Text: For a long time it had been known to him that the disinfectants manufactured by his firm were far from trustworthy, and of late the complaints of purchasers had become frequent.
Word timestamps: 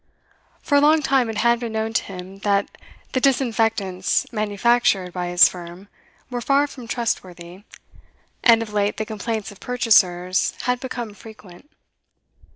For 0.63 0.73
a 0.75 0.81
long 0.81 1.03
time 1.03 1.29
it 1.29 1.37
had 1.37 1.59
been 1.59 1.73
known 1.73 1.93
to 1.93 2.01
him 2.03 2.39
that 2.39 2.75
the 3.11 3.21
disinfectants 3.21 4.25
manufactured 4.33 5.13
by 5.13 5.27
his 5.27 5.47
firm 5.47 5.89
were 6.31 6.41
far 6.41 6.65
from 6.65 6.87
trustworthy, 6.87 7.65
and 8.43 8.63
of 8.63 8.73
late 8.73 8.97
the 8.97 9.05
complaints 9.05 9.51
of 9.51 9.59
purchasers 9.59 10.55
had 10.63 10.79
become 10.79 11.13
frequent. 11.13 11.69